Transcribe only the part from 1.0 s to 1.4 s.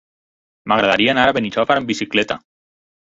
anar a